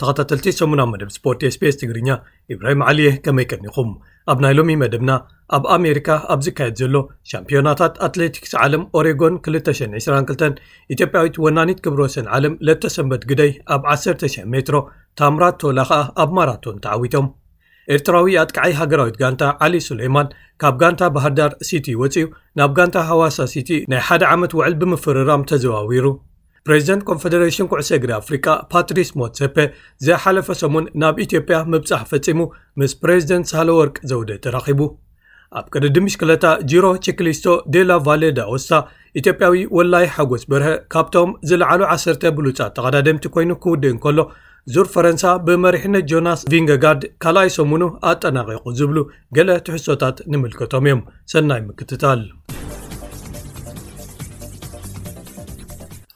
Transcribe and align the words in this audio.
ተኸታተልቲ 0.00 0.48
8ሙና 0.58 0.82
መደብ 0.90 1.10
ስፖርት 1.16 1.42
ስቢስ 1.56 1.76
ትግርኛ 1.80 2.08
ኢብራሂም 2.54 2.80
ዓልየህ 2.88 3.14
ከመይቀኒኹም 3.26 3.90
ኣብ 4.32 4.38
ናይ 4.44 4.52
ሎሚ 4.58 4.74
መደብና 4.82 5.10
ኣብ 5.56 5.64
ኣሜሪካ 5.76 6.08
ኣብ 6.32 6.40
ዝካየድ 6.44 6.76
ዘሎ 6.82 6.96
ሻምፒዮናታት 7.30 7.96
ኣትሌቲክስ 8.08 8.52
ዓለም 8.64 8.84
ኦሬጎን 8.98 9.34
222 9.48 10.60
ኢትዮጵያዊት 10.96 11.36
ወናኒት 11.46 11.80
ክብር 11.86 12.02
ወስን 12.06 12.28
ዓለም 12.38 12.54
ለተሰንበት 12.68 13.24
ግደይ 13.32 13.52
ኣብ 13.76 13.82
100 13.94 14.28
ሜትሮ 14.54 14.78
ታምራት 15.18 15.56
ቶላ 15.62 15.80
ኸኣ 15.90 16.00
ኣብ 16.22 16.30
ማራቶን 16.36 16.76
ተዓዊቶም 16.84 17.26
ኤርትራዊ 17.94 18.34
ኣጥቅዓይ 18.42 18.72
ሃገራዊት 18.80 19.16
ጋንታ 19.22 19.42
ዓሊ 19.64 19.74
ስለይማን 19.88 20.28
ካብ 20.62 20.74
ጋንታ 20.82 21.02
ባህር 21.14 21.32
ዳር 21.38 21.52
ሲቲ 21.68 21.86
ወፂኡ 22.02 22.26
ናብ 22.58 22.70
ጋንታ 22.78 22.96
ሃዋሳ 23.08 23.36
ሲቲ 23.52 23.70
ናይ 23.92 24.00
ሓደ 24.06 24.22
ዓመት 24.34 24.52
ውዕል 24.58 24.74
ብምፍርራም 24.80 25.42
ተዘዋዊሩ 25.50 26.06
ፕሬዚደንት 26.66 27.02
ኮንፈደሬሽን 27.10 27.66
ኩዕሰ 27.70 27.90
እግሪ 27.98 28.12
ኣፍሪቃ 28.20 28.46
ፓትሪስ 28.72 29.08
ሞትሴፔ 29.20 29.56
ዘሓለፈ 30.06 30.48
ሰሙን 30.60 30.84
ናብ 31.02 31.16
ኢትዮጵያ 31.24 31.56
ምብጻሕ 31.72 32.02
ፈጺሙ 32.12 32.40
ምስ 32.82 32.92
ፕሬዚደንት 33.02 33.48
ሳለ 33.52 33.68
ወርቅ 33.80 33.96
ዘውደ 34.12 34.30
ተራኺቡ 34.46 34.80
ኣብ 35.58 35.66
ቅድዲምሽክለታ 35.74 36.46
ጅሮ 36.70 36.84
ቺክሊስቶ 37.06 37.46
ዴ 37.74 37.84
ላ 37.90 37.98
ቫሌዳ 38.06 38.38
ኦስታ 38.54 38.72
ኢትዮጵያዊ 39.20 39.56
ወላይ 39.78 40.06
ሓጐስ 40.14 40.44
በርሀ 40.52 40.70
ካብቶም 40.94 41.30
ዝለዕሉ 41.50 41.80
ዓሰርተ 41.96 42.22
ብሉፃ 42.38 42.58
ተቐዳድምቲ 42.78 43.26
ኮይኑ 43.36 43.50
ክውድእ 43.64 43.92
እንከሎ 43.94 44.18
ዙር 44.72 44.86
ፈረንሳ 44.92 45.22
ብመሪሕነት 45.46 46.04
ጆናስ 46.10 46.42
ቪንጋጋርድ 46.52 47.02
ካልኣይ 47.22 47.48
ሰሙኑ 47.56 47.82
ኣጠናቂቁ 48.10 48.62
ዝብሉ 48.78 48.98
ገለ 49.36 49.50
ትሕሶታት 49.66 50.16
ንምልከቶም 50.32 50.84
እዮም 50.88 51.00
ሰናይ 51.32 51.60
ምክትታል 51.70 52.20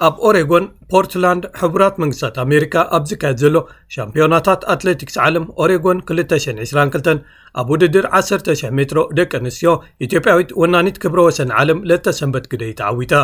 ኣብ 0.06 0.14
ኦሬጎን 0.28 0.64
ፖርትላንድ 0.92 1.44
ሕቡራት 1.60 1.94
መንግስታት 2.02 2.36
ኣሜሪካ 2.46 2.74
ኣብ 2.98 3.04
ዝካየድ 3.10 3.38
ዘሎ 3.44 3.56
ሻምፕዮናታት 3.96 4.60
ኣትለቲክስ 4.74 5.16
ዓለም 5.26 5.44
ኦሬጎን 5.64 6.00
222 6.12 7.22
ኣብ 7.60 7.68
ውድድር 7.74 8.06
1,00 8.20 8.74
ሜትሮ 8.78 9.00
ደቂ 9.20 9.30
ኣንስትዮ 9.40 9.70
ኢትዮጵያዊት 10.06 10.50
ወናኒት 10.62 10.98
ክብሮ 11.04 11.20
ወሰኒ 11.28 11.52
ዓለም 11.62 11.78
ለተ 11.92 12.14
ሰንበት 12.20 12.46
ግደይ 12.54 12.72
ተዓዊታ 12.80 13.14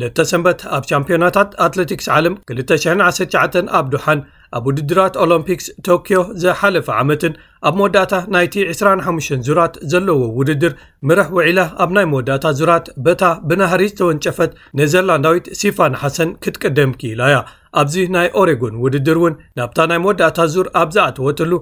ለተ 0.00 0.18
ሰንበት 0.32 0.62
ኣብ 0.78 0.82
ሻምፒዮናታት 0.92 1.50
ኣትለቲክስ 1.66 2.08
ዓለም 2.18 2.34
219 2.58 3.72
ኣብ 3.80 3.86
ዱሓን 3.94 4.20
ኣብ 4.56 4.64
ውድድራት 4.68 5.14
ኦሎምፒክስ 5.22 5.66
ቶክዮ 5.88 6.18
ዘሓለፈ 6.42 6.86
ዓመትን 7.00 7.32
ኣብ 7.68 7.74
መወዳእታ 7.78 8.12
ናይቲ 8.34 8.54
25 8.72 9.28
ዙራት 9.46 9.74
ዘለዎ 9.92 10.20
ውድድር 10.38 10.72
ምርሕ 11.08 11.28
ውዒላ 11.36 11.60
ኣብ 11.84 11.90
ናይ 11.96 12.06
መወዳእታ 12.12 12.44
ዙራት 12.60 12.86
በታ 13.06 13.22
ብናሃሪ 13.48 13.82
ዝተወንጨፈት 13.92 14.52
ነዘርላንዳዊት 14.80 15.48
ሲፋን 15.62 15.96
ሓሰን 16.02 16.32
ክትቀደም 16.44 16.92
ክኢላያ 17.00 17.36
ኣብዚ 17.82 17.94
ናይ 18.16 18.28
ኦሬጎን 18.42 18.76
ውድድር 18.84 19.18
እውን 19.22 19.34
ናብታ 19.60 19.78
ናይ 19.92 20.00
መወዳእታ 20.04 20.38
ዙር 20.54 20.68
ኣብ 20.82 20.88
ዝኣትወትሉ 20.96 21.52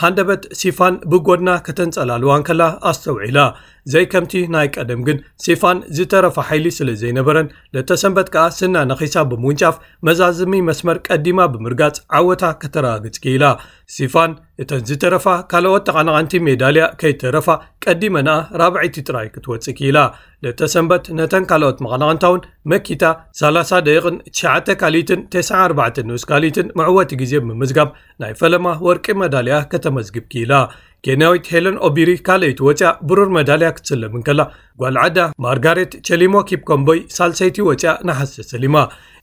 ሃንደበት 0.00 0.42
ሲፋን 0.60 0.94
ብጐድና 1.10 1.50
ከተንጸላልዋን 1.66 2.42
ከላ 2.48 2.62
ኣስተውዒ 2.90 3.28
ላ 3.36 3.44
ዘይ 3.92 4.04
ከምቲ 4.12 4.32
ናይ 4.52 4.68
ቀደም 4.76 5.00
ግን 5.08 5.18
ሲፋን 5.44 5.78
ዝተረፋ 5.96 6.36
ሓይሊ 6.48 6.64
ስለ 6.78 6.88
ዘይነበረን 7.02 7.48
ለተ 7.74 7.90
ሰንበት 8.02 8.28
ከኣ 8.34 8.44
ስና 8.58 8.76
ነኺሳ 8.90 9.14
ብምውንጫፍ 9.30 9.76
መዛዝሚ 10.06 10.52
መስመር 10.68 10.96
ቀዲማ 11.08 11.38
ብምርጋጽ 11.52 11.96
ዓወታ 12.18 12.42
ከተረጋግጽ 12.62 13.16
ኪኢላ 13.24 13.44
ሲፋን 13.96 14.32
እተን 14.62 14.82
ዝተረፋ 14.88 15.26
ካልኦት 15.50 15.82
ተቐናቐንቲ 15.88 16.32
ሜዳልያ 16.46 16.84
ከይተረፋ 17.00 17.48
ቀዲመንኣ 17.84 18.28
ራብዒይቲ 18.60 18.96
ጥራይ 19.08 19.26
ክትወጽእ 19.34 19.76
ኪኢላ 19.78 19.98
ለተ 20.46 20.60
ሰንበት 20.74 21.04
ነተን 21.20 21.44
ካልኦት 21.50 21.78
መቐናቐንታ 21.86 22.24
ውን 22.32 22.42
መኪታ 22.72 23.02
399ካን94 23.42 26.00
ንስ 26.08 26.24
ካሊትን 26.30 26.66
ምዕወቲ 26.80 27.10
ግዜ 27.22 27.32
ብምዝጋብ 27.46 27.88
ናይ 28.24 28.34
ፈለማ 28.42 28.66
ወርቂ 28.88 29.06
ሜዳልያ 29.22 29.54
ከተመዝግብ 29.74 30.26
ኪኢላ 30.34 30.54
ገናዊት 31.06 31.46
ሄለን 31.54 31.76
ኦቢሪ 31.88 32.10
ካልይት 32.26 32.60
ወጫያ 32.66 32.88
ብሮር 33.08 33.28
መዳሊያክስልብንከለ 33.36 34.40
ጓልዓዳ 34.80 35.18
ማርጋሬት 35.44 35.92
ቸሊሞ 36.08 36.34
ኪብ 36.48 36.62
ኮምቦይ 36.70 36.98
ሳልሰይቲ 37.16 37.56
ወፂያ 37.68 37.92
ናሓስተሰሊማ 38.08 38.76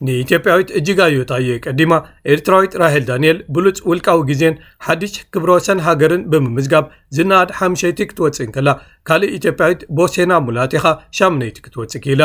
ንኢትዮጵያዊት 0.06 0.70
እጅጋዮታየ 0.78 1.58
ቀዲማ 1.66 1.92
ኤርትራዊት 2.32 2.72
ራሄል 2.82 3.04
ዳንኤል 3.10 3.38
ብሉፅ 3.54 3.78
ውልቃዊ 3.90 4.18
ግዜን 4.30 4.54
ሓድጅ 4.86 5.14
ክብሮሰን 5.34 5.82
ሃገርን 5.86 6.24
ብምምዝጋብ 6.32 6.86
ዝናድ 7.16 7.50
ሓምሸይቲ 7.60 8.00
ክትወጽእን 8.10 8.50
ከላ 8.56 8.68
ካልእ 9.08 9.32
ኢትዮጵያዊት 9.38 9.80
ቦሴና 9.96 10.32
ሙላጢ 10.46 10.72
ኻ 10.84 10.92
ሻነይቲ 11.16 11.56
ክትወፅ 11.64 11.94
ኪላ 12.04 12.22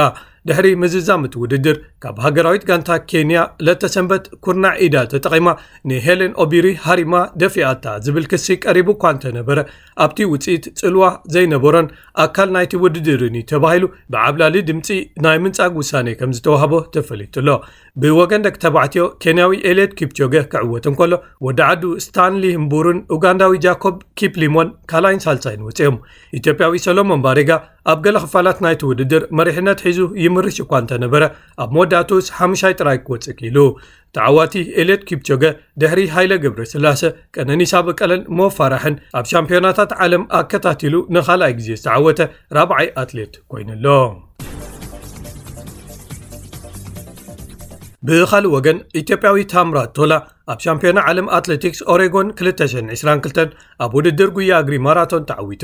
ድሕሪ 0.50 0.68
ምዝዛምቲ 0.82 1.34
ውድድር 1.42 1.78
ካብ 2.04 2.18
ሃገራዊት 2.26 2.64
ጋንታ 2.70 2.90
ኬንያ 3.12 3.40
ለተ 3.68 3.90
ሰንበት 3.96 4.26
ኵርናዕ 4.46 4.74
ኢዳ 4.86 4.96
ተጠቒማ 5.14 5.48
ንሄሌን 5.92 6.34
ኦቢሪ 6.44 6.68
ሃሪማ 6.86 7.16
ደፊኣታ 7.44 7.86
ዝብል 8.06 8.28
ክሲ 8.34 8.48
ቀሪቡ 8.66 8.88
እኳ 8.98 9.04
እንተነበረ 9.16 9.60
ኣብቲ 10.06 10.20
ውፅኢት 10.34 10.68
ጽልዋ 10.82 11.04
ዘይነበሮን 11.36 11.90
ኣካል 12.26 12.52
ናይቲ 12.58 12.76
ውድድር 12.86 13.19
ኒ 13.36 13.40
ተባሂሉ 13.52 13.84
ብዓብላሊ 14.14 14.56
ድምፂ 14.70 14.88
ናይ 15.26 15.38
ምንጻግ 15.44 15.72
ውሳኔ 15.82 16.08
ከም 16.20 16.32
ዝተዋህቦ 16.38 16.74
ተፈሊጡሎ 16.96 17.48
ብወገን 18.02 18.44
ደቂ 18.46 18.56
ተባዕትዮ 18.64 19.04
ኬንያዊ 19.24 19.54
ኤልት 19.70 19.92
ኪፕቾገ 20.00 20.34
ክዕወትን 20.52 20.94
ከሎ 21.00 21.14
ወዲዓዱ 21.46 21.82
ስታንሊ 22.06 22.44
ምቡርን 22.66 23.00
ኡጋንዳዊ 23.16 23.54
ጃኮብ 23.66 23.96
ኪፕሊሞን 24.20 24.70
ካልኣይን 24.92 25.22
ሳልሳይንውፅኦም 25.26 25.98
ኢትዮጵያዊ 26.40 26.78
ሰሎሞን 26.86 27.24
ባሬጋ 27.26 27.52
ኣብ 27.94 28.00
ገሌ 28.06 28.16
ኽፋላት 28.26 28.60
ናይትውድድር 28.66 29.24
መሪሕነት 29.40 29.82
ሒዙ 29.88 30.00
ይምርሽ 30.26 30.58
እኳ 30.66 30.72
እንተነበረ 30.84 31.24
ኣብ 31.66 31.70
ሞዳቱስ 31.78 32.26
50ይ 32.40 32.76
ጥራይ 32.80 33.00
ክወጽቅሉ 33.08 33.58
እተዓዋቲ 34.12 34.56
ኤሌት 34.84 35.04
ኪፕቾገ 35.12 35.44
ድሕሪ 35.84 36.00
ሃይለ 36.16 36.34
ግብረ 36.46 36.62
ስላሴ 36.74 37.04
ቀነኒሳ 37.38 37.74
በቀለን 37.90 38.24
ሞፋራሕን 38.42 38.98
ኣብ 39.20 39.28
ሻምፕዮናታት 39.34 39.94
ዓለም 40.06 40.26
ኣከታቲሉ 40.42 40.96
ንኻልኣይ 41.18 41.56
ግዜ 41.62 41.70
ዝተዓወተ 41.82 42.22
4ብ0ይ 42.62 42.90
ኣትሌት 43.04 43.36
ኮይኑሎ 43.54 43.86
bخaل 48.08 48.46
وgn 48.54 48.78
يtpዊtamra 49.00 49.84
tola 49.96 50.18
ኣብ 50.52 50.60
ሻምፕዮና 50.66 51.00
ዓለም 51.10 51.28
ኣትለቲክስ 51.38 51.80
ኦሬጎን 51.94 52.28
222 52.42 53.54
ኣብ 53.86 53.92
ውድድር 53.98 54.30
ጉያ 54.38 54.54
ግሪ 54.68 54.76
ማራቶን 54.86 55.26
ተዓዊቱ 55.30 55.64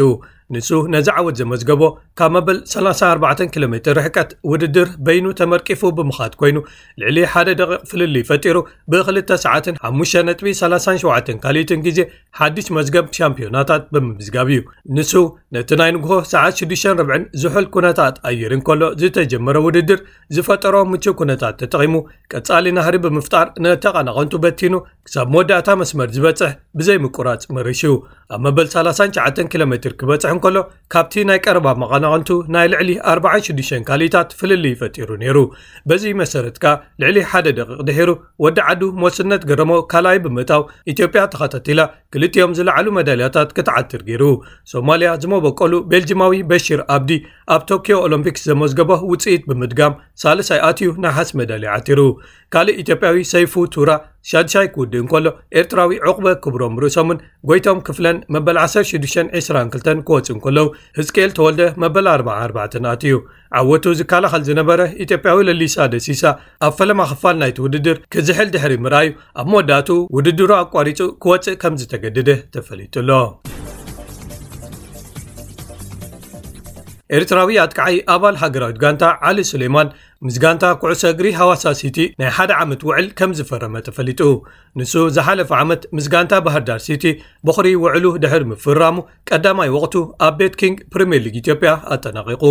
ንሱ 0.53 0.69
ነዚ 0.93 1.07
ዓወት 1.19 1.35
ዘመዝገቦ 1.39 1.81
ካብ 2.19 2.29
መበል 2.35 2.57
34 2.71 3.41
ኪ 3.53 3.55
ሜ 3.71 3.75
ርሕቀት 3.97 4.29
ውድድር 4.51 4.87
በይኑ 5.05 5.25
ተመርቂፉ 5.39 5.81
ብምኻት 5.97 6.33
ኮይኑ 6.41 6.57
ልዕሊ 7.01 7.17
1 7.41 7.49
ደቂ 7.61 7.69
ፍልሊ 7.91 8.15
ፈጢሩ 8.29 8.57
ብ2ሰዓ5ጥ37 8.93 11.29
ካልን 11.45 11.79
ግዜ 11.87 11.99
ሓዲሽ 12.39 12.67
መዝገብ 12.77 13.07
ሻምፕዮናታት 13.19 13.83
ብምምዝጋብ 13.95 14.47
እዩ 14.53 14.59
ንሱ 14.97 15.13
ነቲ 15.57 15.71
ናይ 15.81 15.91
ንግሆ 15.97 16.13
ሰዓት6 16.33 16.71
ዝሑል 17.43 17.67
ኩነታት 17.77 18.15
ኣየርን 18.31 18.61
ከሎ 18.69 18.83
ዝተጀመረ 19.01 19.55
ውድድር 19.67 19.99
ዝፈጠሮ 20.37 20.75
ምቹ 20.91 21.03
ኩነታት 21.23 21.55
ተጠቒሙ 21.63 21.95
ቀጻሊ 22.33 22.65
ናህሪ 22.77 22.95
ብምፍጣር 23.07 23.47
ነተቐናቐንቱ 23.65 24.33
በቲኑ 24.45 24.71
ክሳብ 25.07 25.27
መወዳእታ 25.33 25.69
መስመር 25.79 26.07
ዝበጽሕ 26.15 26.51
ብዘይ 26.77 26.97
ምቁራፅ 27.03 27.43
መርሽ 27.55 27.81
ኣብ 28.35 28.39
መበል 28.45 28.67
39 28.75 29.41
ኪሎ 29.51 29.63
ሜትር 29.73 29.93
ክበጽሕ 29.99 30.31
እንከሎ 30.35 30.57
ካብቲ 30.93 31.13
ናይ 31.29 31.39
ቀረባ 31.45 31.67
መቐናቕንቱ 31.81 32.29
ናይ 32.53 32.67
ልዕሊ 32.71 32.89
46 33.11 33.73
ካሊታት 33.89 34.29
ፍልሊ 34.39 34.65
ይፈጢሩ 34.75 35.09
ነይሩ 35.23 35.37
በዚ 35.91 36.03
መሰረትካ 36.21 36.65
ልዕሊ 37.03 37.17
ሓደ 37.31 37.45
ደቂቕ 37.59 37.77
ድሒሩ 37.89 38.09
ወዲ 38.45 38.57
ዓዱ 38.73 38.81
መስነት 39.03 39.45
ግረሞ 39.51 39.71
ካልኣይ 39.91 40.19
ብምእጣው 40.25 40.63
ኢትዮጵያ 40.93 41.23
ተኸታቲላ 41.35 41.81
ክልጥኦም 42.15 42.55
ዝለዕሉ 42.59 42.87
መዳልያታት 42.97 43.51
ክትዓቲር 43.59 44.03
ገይሩ 44.09 44.23
ሶማልያ 44.73 45.11
ዝመበቀሉ 45.25 45.73
ቤልጂማዊ 45.93 46.33
በሺር 46.51 46.83
ኣብዲ 46.95 47.11
ኣብ 47.55 47.61
ቶኪዮ 47.73 47.97
ኦሎምፒክስ 48.07 48.43
ዘመዝገቦ 48.51 48.91
ውፅኢት 49.13 49.45
ብምድጋም 49.51 49.95
ሳልሳይ 50.23 50.59
ኣትዩ 50.71 50.91
ናይ 51.05 51.13
ሓስ 51.19 51.31
መዳሊ 51.41 51.63
ዓቲሩ 51.77 52.01
ካልእ 52.53 52.77
ኢትዮጵያዊ 52.83 53.17
ሰይፉ 53.35 53.53
ቱራ 53.75 53.89
ሻድሻይ 54.29 54.67
ክውድእ 54.75 55.01
እንከሎ 55.01 55.27
ኤርትራዊ 55.59 55.91
ዕቑበ 56.09 56.27
ክብሮም 56.43 56.75
ርእሶምን 56.83 57.17
ጐይቶም 57.49 57.79
ክፍለን 57.87 58.17
መበል 58.35 58.57
1622 58.61 59.73
ክወፅእ 60.07 60.33
እንከለው 60.35 60.67
ህዝቅኤል 60.99 61.31
ተወልደ 61.39 61.61
መበል 61.83 62.07
44 62.13 62.77
ኣትእዩ 62.93 63.17
ዓወቱ 63.59 63.83
ዝከላኸል 63.99 64.43
ዝነበረ 64.49 64.81
ኢትዮጵያዊ 65.05 65.39
ለሊሳደ 65.49 65.93
ሲሳ 66.07 66.23
ኣብ 66.67 66.73
ፈለማ 66.79 67.01
ክፋል 67.11 67.37
ናይቲ 67.43 67.57
ውድድር 67.65 67.99
ክዝሕል 68.15 68.49
ድሕሪ 68.55 68.75
ምርኣዩ 68.85 69.09
ኣብ 69.41 69.47
መወዳእቱ 69.53 69.91
ውድድሩ 70.17 70.49
ኣቋሪፁ 70.63 70.99
ክወፅእ 71.25 71.59
ከም 71.63 71.77
ዝተገድደ 71.83 72.29
ተፈለጡሎ 72.55 73.11
ኤርትራዊ 77.15 77.55
ኣትክዓይ 77.63 77.95
ኣባል 78.13 78.35
ሃገራዊት 78.43 78.77
ጋንታ 78.83 79.03
ዓሊ 79.27 79.39
ስሌማን 79.49 79.89
ምስጋንታ 80.27 80.65
ኩዕሰ 80.81 81.01
እግሪ 81.13 81.27
ሃዋሳ 81.39 81.63
ሲቲ 81.79 81.97
ናይ 82.19 82.29
ሓደ 82.37 82.51
ዓመት 82.63 82.81
ውዕል 82.87 83.07
ከም 83.19 83.31
ዝፈረመ 83.39 83.75
ተፈሊጡ 83.87 84.21
ንሱ 84.79 84.93
ዝሓለፈ 85.15 85.49
ዓመት 85.63 85.81
ምስጋንታ 85.97 86.33
ባህርዳር 86.45 86.79
ሲቲ 86.87 87.03
ብኽሪ 87.47 87.67
ውዕሉ 87.83 88.05
ድሕር 88.25 88.45
ምፍራሙ 88.51 88.95
ቀዳማይ 89.31 89.71
ወቅቱ 89.77 89.95
ኣብ 90.27 90.35
ቤት 90.41 90.55
ኪንግ 90.61 90.77
ፕሪምየር 90.93 91.23
ሊግ 91.27 91.35
ኢትዮጵያ 91.43 91.71
ኣጠናቂቑ 91.95 92.43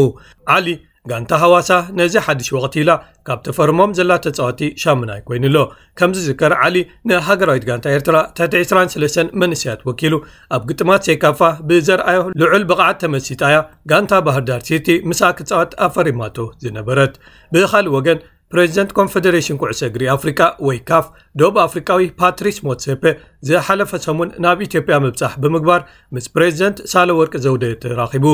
ዓሊ 0.57 0.67
ጋንታ 1.11 1.31
ሃዋሳ 1.41 1.71
ነዚ 1.99 2.15
ሓድሽ 2.27 2.47
ወቅቲኢላ 2.57 2.91
ካብ 3.27 3.39
ተፈርሞም 3.47 3.91
ዘላ 3.97 4.13
ተፃወቲ 4.25 4.61
ሻምናይ 4.83 5.21
ኮይኑ 5.27 5.45
ሎ 5.57 5.65
ከምዚ 5.99 6.19
ዝከር 6.29 6.53
ዓሊ 6.61 6.77
ንሃገራዊት 7.09 7.65
ጋንታ 7.69 7.87
ኤርትራ 7.97 8.17
ተሕቲ 8.39 8.55
23 8.63 9.35
መንስያት 9.41 9.81
ወኪሉ 9.89 10.15
ኣብ 10.57 10.63
ግጥማት 10.71 11.07
ሰይካፋ 11.09 11.41
ብዘርኣዮ 11.71 12.23
ልዑል 12.43 12.65
ብቕዓት 12.71 12.99
ተመሲጣያ 13.03 13.59
ጋንታ 13.93 14.13
ባህር 14.29 14.45
ዳር 14.51 14.63
ሲቲ 14.69 14.89
ምሳክ 15.11 15.37
ፃወት 15.51 15.75
ኣፈሪማቶ 15.89 16.39
ዝነበረት 16.65 17.15
ብኻሊእ 17.57 17.95
ወገን 17.99 18.21
ፕሬዚደንት 18.55 18.91
ኮንፈደሬሽን 19.01 19.61
ኩዕሶ 19.61 19.81
እግሪ 19.91 20.03
ኣፍሪቃ 20.17 20.41
ወይ 20.69 20.79
ካፍ 20.89 21.07
ዶብ 21.41 21.55
ኣፍሪካዊ 21.67 22.03
ፓትሪስ 22.21 22.59
ሞትሴፐ 22.67 23.03
ዘሓለፈ 23.49 23.91
ሰሙን 24.05 24.29
ናብ 24.45 24.59
ኢትዮጵያ 24.67 24.97
ምብፃሕ 25.05 25.33
ብምግባር 25.43 25.81
ምስ 26.15 26.27
ፕሬዚደንት 26.35 26.79
ሳሎ 26.93 27.09
ወርቂ 27.21 27.35
ዘውደ 27.47 27.65
ተራኺቡ 27.83 28.27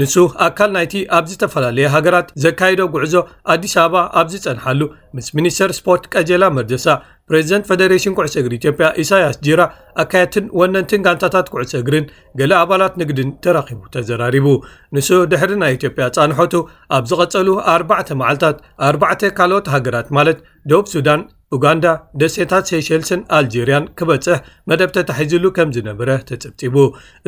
ንሱ 0.00 0.14
ኣካል 0.46 0.70
ናይቲ 0.76 0.94
ኣብ 1.18 1.24
ዝተፈላለየ 1.30 1.88
ሃገራት 1.94 2.28
ዘካይዶ 2.44 2.80
ጉዕዞ 2.94 3.14
ኣዲስ 3.54 3.74
ኣበባ 3.86 4.02
ኣብዝፀንሓሉ 4.22 4.80
ምስ 5.18 5.28
ሚኒስተር 5.38 5.72
ስፖርት 5.78 6.04
ቀጀላ 6.14 6.44
መርደሳ 6.58 6.86
ፕሬዚደንት 7.30 7.66
ፌደሬሽን 7.70 8.14
ኩዕሶ 8.18 8.34
እግሪ 8.42 8.54
ኢትዮጵያ 8.60 8.86
ኢሳያስ 9.02 9.36
ጂራ 9.46 9.60
ኣካየትን 10.04 10.46
ወነንትን 10.62 11.04
ጋንታታት 11.08 11.46
ኩዕሶ 11.54 11.72
እግርን 11.82 12.06
ገሌ 12.40 12.52
ኣባላት 12.62 12.94
ንግድን 13.02 13.28
ተራኺቡ 13.46 13.80
ተዘራሪቡ 13.96 14.48
ንሱ 14.96 15.10
ድሕሪ 15.32 15.52
ናይ 15.64 15.74
ኢትዮጵያ 15.78 16.06
ፃንሖቱ 16.18 16.54
ኣብ 16.98 17.04
ዝቐጸሉ 17.12 17.48
ኣርባዕተ 17.76 18.10
መዓልትታት 18.22 18.58
ኣርባዕተ 18.90 19.22
ካልኦት 19.40 19.68
ሃገራት 19.76 20.10
ማለት 20.18 20.40
ዶብ 20.72 20.86
ሱዳን 20.94 21.22
ጋንዳ 21.62 21.86
ደሴታት 22.20 22.64
ሴሸልስን 22.70 23.20
ኣልጀርያን 23.38 23.88
ክበጽሕ 23.98 24.38
መደብ 24.70 24.90
ተታሒዝሉ 24.96 25.44
ከም 25.56 25.70
ዝነበረ 25.76 26.10
ተጽብጢቡ 26.28 26.76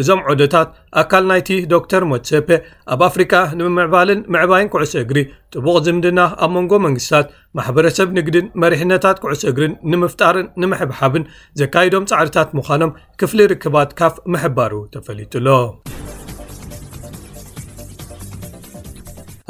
እዞም 0.02 0.20
ዖዶታት 0.30 0.70
ኣካል 1.02 1.24
ናይቲ 1.30 1.48
ዶክር 1.74 2.04
ሞትሴፔ 2.12 2.48
ኣብ 2.94 3.02
ኣፍሪካ 3.08 3.34
ንምዕባልን 3.60 4.20
ምዕባይን 4.36 4.70
ኩዕሶ 4.74 4.94
እግሪ 5.04 5.18
ጥቡቕ 5.54 5.76
ዝምድና 5.88 6.20
ኣብ 6.46 6.50
መንጎ 6.56 6.72
መንግስትታት 6.86 7.28
ማሕበረሰብ 7.58 8.08
ንግድን 8.20 8.48
መሪሕነታት 8.64 9.16
ኩዕሶ 9.24 9.44
እግሪን 9.52 9.74
ንምፍጣርን 9.92 10.48
ንምሕብሓብን 10.62 11.26
ዘካይዶም 11.62 12.08
ፃዕሪታት 12.14 12.50
ምዃኖም 12.58 12.96
ክፍሊ 13.22 13.40
ርክባት 13.54 13.92
ካፍ 14.00 14.16
ምሕባሩ 14.34 14.72
ተፈሊጡሎ 14.96 15.48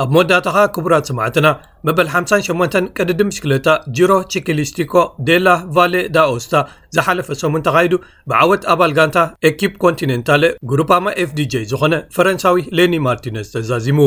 ኣብ 0.02 0.08
መወዳእታኻ 0.14 0.56
ክቡራት 0.74 1.04
ስማዕትና 1.10 1.46
መበል 1.86 2.08
58 2.14 2.74
ቅድድም 2.96 3.28
ሽክለታ 3.36 3.68
ጅሮ 3.96 4.12
ቺክሊስቲኮ 4.32 4.94
ዴ 5.26 5.38
ላ 5.46 5.54
ቫሌ 5.76 5.94
ዳኦስታ 6.16 6.54
ዝሓለፈ 6.96 7.28
ሰሙን 7.42 7.62
ተኻይዱ 7.66 7.92
ብዓወት 8.30 8.62
ኣባል 8.72 8.92
ጋንታ 8.98 9.18
ኤኪፕ 9.50 9.72
ኮንቲነንታለ 9.84 10.44
ጉሩፓማ 10.72 11.06
ኤፍdj 11.24 11.54
ዝኾነ 11.70 11.94
ፈረንሳዊ 12.16 12.60
ሌኒ 12.80 12.94
ማርቲነስ 13.06 13.48
ተዛዚሙ 13.54 14.00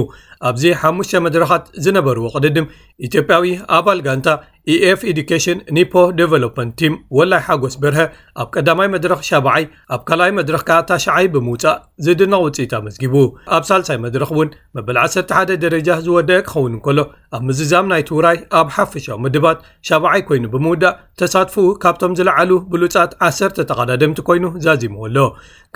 ኣብዚ 0.50 0.64
5 0.92 1.20
መድረኻት 1.28 1.66
ዝነበርዎ 1.86 2.28
ቅድድም 2.38 2.70
ኢትዮጵያዊ 3.10 3.50
ኣባል 3.80 4.02
ጋንታ 4.10 4.30
eኤf 4.74 5.02
ኤዲኬሽን 5.12 5.60
ኒፖ 5.76 5.94
ደቨሎመንት 6.18 6.74
ቲም 6.80 6.94
ወላይ 7.18 7.40
ሓጎስ 7.46 7.76
በርሀ 7.84 8.02
ኣብ 8.42 8.48
ቀዳማይ 8.56 8.88
መድረኽ 8.96 9.20
ሸባዓይ 9.30 9.64
ኣብ 9.94 10.02
ካልኣይ 10.08 10.32
መድረኽካ 10.40 10.72
ታሻዓይ 10.90 11.28
ብምውፃእ 11.34 11.78
ዝድንቕ 12.06 12.40
ውፅኢት 12.44 12.74
ኣመስጊቡ 12.80 13.14
ኣብ 13.58 13.64
ሳልሳይ 13.70 14.00
መድረኽ 14.06 14.30
እውን 14.36 14.50
መበል 14.78 14.98
11 15.04 15.54
ደረጃ 15.64 15.90
ዝወደአ 16.08 16.42
ክኸውን 16.50 16.74
እንከሎ 16.78 17.00
ኣብ 17.38 17.42
ምዝዛም 17.50 17.88
ናይ 17.94 18.04
ትውራይ 18.10 18.38
ኣብ 18.62 18.70
ሓፈሻዊ 18.78 19.18
ምድባት 19.28 19.60
ሻባዓይ 19.90 20.24
ኮይኑ 20.30 20.46
ብምውዳእ 20.56 20.96
ተሳትፉ 21.22 21.58
ካብቶም 21.86 22.16
ዝለዓሉ 22.20 22.52
ብሉጻት 22.74 23.14
ዓሰርተ 23.30 23.58
ተቓዳድምቲ 23.72 24.22
ኮይኑ 24.30 24.46
ዛዚሙዎኣሎ 24.68 25.18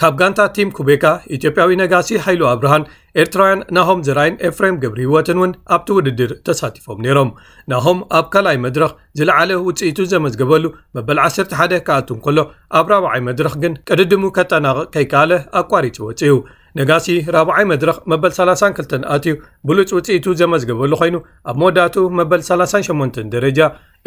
ካብ 0.02 0.14
ጋንታ 0.22 0.40
ቲም 0.58 0.70
ኩቤካ 0.80 1.06
ኢትዮጵያዊ 1.38 1.74
ነጋሲ 1.84 2.10
ሃይሉ 2.28 2.44
ኣብርሃን 2.54 2.86
ኤርትራውያን 3.22 3.60
ናሆም 3.78 4.00
ዝራይን 4.08 4.36
ኤፍሬም 4.50 4.78
ግብሪ 4.84 5.00
ህወትን 5.10 5.38
እውን 5.40 5.52
ኣብቲ 5.76 5.88
ውድድር 5.98 6.32
ተሳቲፎም 6.48 7.02
ነይሮም 7.06 7.30
ናሆም 7.72 8.00
ኣብ 8.20 8.26
ካልይ 8.34 8.58
መድረኽ 8.66 8.92
ዝለዓለ 9.20 9.50
ውጽኢቱ 9.68 9.98
ዘመዝገበሉ 10.14 10.64
መበል 10.98 11.20
101 11.26 11.76
ክኣልቱን 11.88 12.20
ከሎ 12.26 12.38
ኣብ 12.80 12.88
ራብዓይ 12.94 13.22
መድረኽ 13.30 13.54
ግን 13.64 13.76
ቅድድሙ 13.90 14.24
ኬጠናቕቕ 14.40 14.88
ከይካኣለ 14.96 15.34
ኣቋሪጹ 15.62 15.98
ወፅኡ 16.08 16.36
ነጋሲ 16.80 17.08
4ባዓይ 17.34 17.66
መድረኽ 17.72 17.98
መበል 18.12 18.32
32 18.38 18.96
ኣትዩ 19.16 19.34
ብሉፅ 19.68 19.90
ውጽኢቱ 19.98 20.26
ዘመዝገበሉ 20.42 20.92
ኮይኑ 21.02 21.16
ኣብ 21.52 21.58
መወዳቱኡ 21.62 22.06
መበል 22.20 22.42
38 22.48 23.20
ደረጃ 23.36 23.60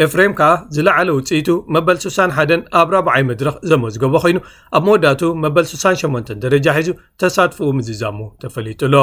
ኤፍሬም 0.04 0.32
ከኣ 0.38 0.46
ዝለዕለ 0.76 1.08
ውፅኢቱ 1.18 1.48
መበል 1.74 1.96
61 2.00 2.50
ኣብ 2.78 2.88
4ብዓይ 2.94 3.22
መድረኽ 3.28 3.54
ዘመዝገቦ 3.70 4.12
ኾይኑ 4.24 4.38
ኣብ 4.76 4.82
መወዳቱ 4.86 5.22
መበል 5.44 5.64
68 5.70 6.32
ደረጃ 6.42 6.66
ሒዙ 6.78 6.90
ተሳትፍኡ 7.20 7.68
ምዝዛሙ 7.78 8.18
ተፈሊጡ 8.42 8.80
ሎ 8.94 8.98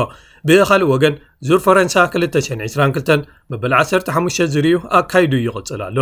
ብኻልእ 0.47 0.85
ወገን 0.93 1.15
ዙር 1.47 1.59
ፈረንሳ 1.65 1.95
222 2.17 3.25
መበል 3.53 3.73
15 3.79 4.45
ዝርእዩ 4.55 4.75
ኣብ 4.97 5.05
ካይዱ 5.13 5.33
ይቕጽል 5.47 5.81
ኣሎ 5.87 5.97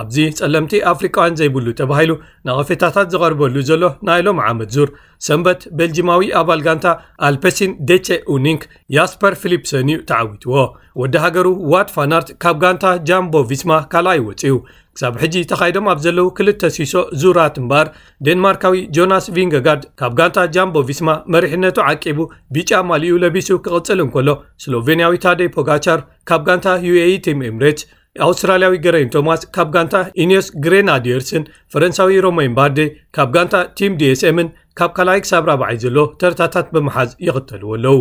ኣብዚ 0.00 0.16
ጸለምቲ 0.38 0.72
ኣፍሪቃውያን 0.90 1.36
ዘይብሉ 1.38 1.66
ተባሂሉ 1.80 2.12
ንቐፌታታት 2.48 3.08
ዝቐርበሉ 3.12 3.56
ዘሎ 3.70 3.82
ናይ 4.08 4.20
ሎም 4.26 4.38
ዓመድ 4.50 4.70
ዙር 4.76 4.88
ሰንበት 5.26 5.60
በልጂማዊ 5.78 6.22
ኣባል 6.40 6.60
ጋንታ 6.66 6.86
ኣልፐሲን 7.28 7.72
ደቼ 7.88 8.06
ኡኒንክ 8.34 8.62
ያስፐር 8.96 9.34
ፊሊፕሰን 9.42 9.88
ዩ 9.92 9.96
ተዓዊትዎ 10.10 10.54
ወዲ 11.00 11.14
ሃገሩ 11.24 11.46
ዋድፋናርት 11.72 12.28
ካብ 12.44 12.56
ጋንታ 12.62 12.84
ጃምቦ 13.08 13.34
ቪስማ 13.50 13.72
ካልኣይወፅዩ 13.94 14.56
ክሳብ 14.96 15.14
ሕጂ 15.22 15.36
ተኻይዶም 15.50 15.86
ኣብ 15.92 15.98
ዘለው 16.06 16.26
ክልተ 16.38 16.60
ሲሶ 16.76 16.94
ዙራት 17.22 17.54
እምበር 17.62 17.86
ዴንማርካዊ 18.28 18.80
ጆናስ 18.98 19.24
ቪንገጋርድ 19.36 19.84
ካብ 20.02 20.12
ጋንታ 20.20 20.36
ጃምቦ 20.56 20.76
ቪስማ 20.90 21.08
መሪሕነቱ 21.34 21.78
ዓቂቡ 21.92 22.18
ቢጫ 22.56 22.70
ማልኡ 22.90 23.16
ለቢሱ 23.24 23.50
ክቕፅል 23.66 24.00
እንከሎ 24.06 24.28
ስሎቬንያዊ 24.64 25.14
ታደይ 25.26 25.50
ፖጋቻር 25.58 26.02
ካብ 26.30 26.44
ጋንታ 26.48 26.68
ዩaቲም 26.92 27.42
ኤምሬት 27.50 27.82
ኣውስትራልያዊ 28.24 28.74
ገረይን 28.84 29.12
ቶማስ 29.14 29.40
ካብ 29.54 29.68
ጋንታ 29.76 29.94
ዩንስ 30.22 30.48
ግሬናድርስን 30.64 31.48
ፈረንሳዊ 31.72 32.16
ሮሜይን 32.26 32.52
ባርዴይ 32.58 32.90
ካብ 33.16 33.30
ጋንታ 33.36 33.56
ቲም 33.78 33.94
ዲኤስኤምን 34.02 34.50
ካብ 34.78 34.90
ካላኣይ 34.94 35.20
ክሳብ 35.24 35.42
4ብዓይ 35.50 35.74
ዘሎዎ 35.82 36.04
ተረታታት 36.20 36.68
ብምሓዝ 36.74 37.10
ይኽተልው 37.26 37.72
ኣለው 37.74 37.98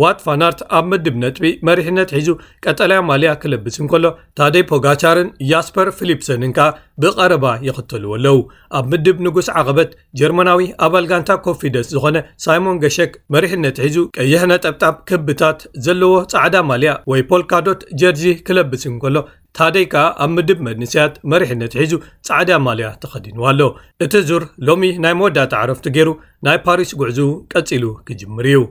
ዋትፋናርት 0.00 0.60
ኣብ 0.78 0.84
ምድብ 0.90 1.14
ነጥቢ 1.22 1.44
መሪሕነት 1.68 2.10
ሒዙ 2.16 2.28
ቀጠለያ 2.64 2.98
ማልያ 3.08 3.30
ክለብስ 3.42 3.74
እንከሎ 3.82 4.04
ታደይ 4.38 4.64
ፖጋቻርን 4.70 5.28
ጃስፐር 5.50 5.88
ፊሊፕሰንን 5.98 6.52
ከኣ 6.58 6.68
ብቀረባ 7.04 7.44
ይኽተልው 7.66 8.12
ኣለው 8.16 8.38
ኣብ 8.80 8.86
ምድብ 8.92 9.18
ንጉስ 9.26 9.48
ዓቐበት 9.60 9.90
ጀርመናዊ 10.20 10.62
ኣባል 10.86 11.06
ጋንታ 11.12 11.30
ኮፊደስ 11.46 11.90
ዝኾነ 11.94 12.18
ሳይሞን 12.46 12.80
ገሸክ 12.84 13.12
መሪሕነት 13.36 13.78
ሒዙ 13.86 13.98
ቀይሕነጠብጣብ 14.18 14.96
ክብታት 15.10 15.60
ዘለዎ 15.86 16.14
ፃዕዳ 16.34 16.56
ማልያ 16.70 16.94
ወይ 17.12 17.22
ፖልካዶት 17.32 17.82
ጀርዚ 18.02 18.24
ክለብስ 18.48 18.84
እንከሎ 18.92 19.16
ታደይከዓ 19.58 20.04
ኣብ 20.24 20.30
ምድብ 20.34 20.58
መንስያት 20.66 21.14
መሪሕነት 21.32 21.72
ሒዙ 21.80 21.92
ፃዕድያ 22.28 22.56
ማልያ 22.66 22.86
ተኸዲንዋ 23.02 23.44
ኣሎ 23.52 23.60
እቲ 24.04 24.12
ዙር 24.28 24.44
ሎሚ 24.68 24.84
ናይ 25.04 25.14
መወዳጣ 25.20 25.52
ዓረፍቲ 25.62 25.86
ገይሩ 25.96 26.08
ናይ 26.48 26.58
ፓሪስ 26.66 26.92
ጉዕዙኡ 27.02 27.30
ቀፂሉ 27.52 27.84
ክጅምር 28.06 28.46
እዩ 28.52 28.62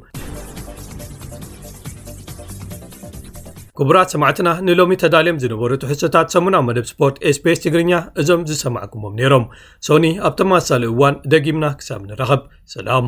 ክቡራት 3.78 4.10
ሰማዕትና 4.14 4.50
ንሎሚ 4.66 4.92
ተዳልዮም 5.04 5.40
ዝነበረቱ 5.44 5.84
ህሶታት 5.92 6.34
ሰሙናዊ 6.36 6.64
መደብ 6.70 6.86
ስፖርት 6.94 7.16
ኤስፔስ 7.30 7.62
ትግርኛ 7.66 7.94
እዞም 8.22 8.42
ዝሰማዕኩሞም 8.50 9.18
ነይሮም 9.22 9.46
ሶኒ 9.90 10.06
ኣብቶማሳሊ 10.30 10.84
እዋን 10.94 11.18
ደጊምና 11.34 11.66
ክሳብ 11.82 12.02
ንረኸብ 12.12 12.42
ሰላም 12.76 13.08